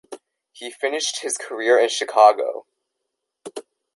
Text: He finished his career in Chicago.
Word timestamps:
He 0.51 0.71
finished 0.71 1.19
his 1.19 1.37
career 1.37 1.77
in 1.77 1.87
Chicago. 1.89 2.65